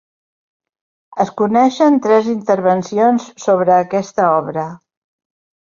[1.25, 4.71] Es coneixen tres intervencions sobre aquesta obra.